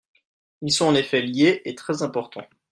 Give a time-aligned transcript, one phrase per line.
[0.63, 2.47] Ils sont en effet liés, et très importants.